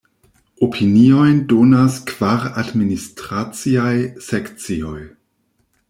Opiniojn 0.67 1.37
donas 1.51 1.99
kvar 2.11 2.47
administraciaj 2.63 3.93
sekcioj. 4.31 4.99